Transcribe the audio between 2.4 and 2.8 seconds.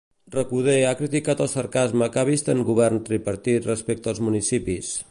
en